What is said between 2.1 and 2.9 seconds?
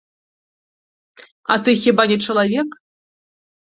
не чалавек?!